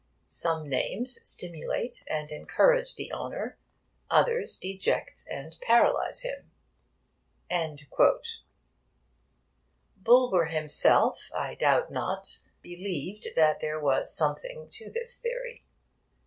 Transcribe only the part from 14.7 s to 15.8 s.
in this theory.